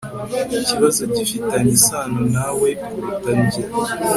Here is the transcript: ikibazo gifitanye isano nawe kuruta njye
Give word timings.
ikibazo 0.63 1.01
gifitanye 1.13 1.71
isano 1.79 2.19
nawe 2.33 2.69
kuruta 2.85 3.31
njye 3.41 3.61